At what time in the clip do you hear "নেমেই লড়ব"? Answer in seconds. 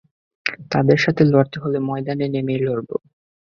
2.33-2.89